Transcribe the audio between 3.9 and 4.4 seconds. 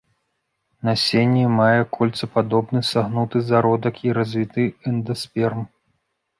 і